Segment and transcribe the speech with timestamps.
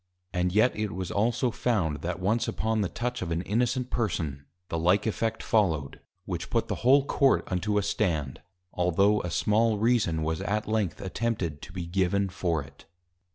[0.33, 4.47] And yet it was also found that once upon the touch of an innocent person,
[4.69, 8.41] the like effect follow'd, which put the whole Court unto a stand:
[8.75, 12.87] altho' a small Reason was at length attempted to be given for it.